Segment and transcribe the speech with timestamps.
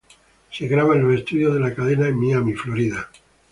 [0.49, 3.11] Se graba en los estudios de la cadena en Miami, Florida.